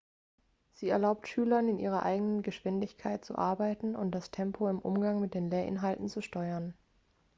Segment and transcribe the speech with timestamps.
[0.73, 5.35] sie erlaubt schülern in ihrer eigenen geschwindigkeit zu arbeiten und das tempo im umgang mit
[5.35, 6.73] den lehrinhalten zu steuern